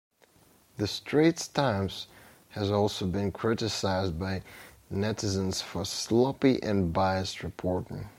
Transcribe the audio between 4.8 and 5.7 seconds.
netizens